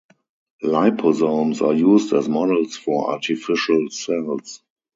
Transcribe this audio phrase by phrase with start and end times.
[0.63, 4.63] Liposomes are used as models for artificial cells.